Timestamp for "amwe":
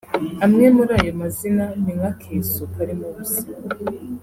0.45-0.65